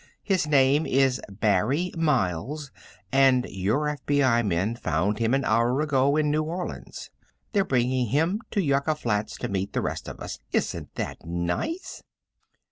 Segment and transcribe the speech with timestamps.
[0.23, 2.71] "His name is Barry Miles,
[3.11, 7.11] and your FBI men found him an hour ago in New Orleans.
[7.51, 12.01] They're bringing him to Yucca Flats to meet the rest of us; isn't that nice?"